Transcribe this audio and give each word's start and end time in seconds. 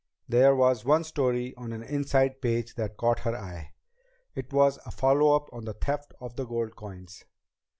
There 0.27 0.55
was 0.55 0.83
one 0.83 1.03
story 1.03 1.53
on 1.57 1.71
an 1.73 1.83
inside 1.83 2.41
page 2.41 2.73
that 2.73 2.97
caught 2.97 3.19
her 3.19 3.37
eye. 3.37 3.73
It 4.33 4.51
was 4.51 4.79
a 4.83 4.89
follow 4.89 5.35
up 5.35 5.47
on 5.53 5.65
the 5.65 5.75
theft 5.75 6.15
of 6.19 6.37
the 6.37 6.45
gold 6.45 6.75
coins. 6.75 7.23